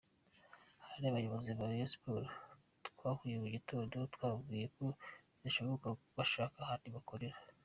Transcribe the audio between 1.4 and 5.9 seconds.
ba Rayon Sports twahuye mu gitondo twababwiye ko bidashoboka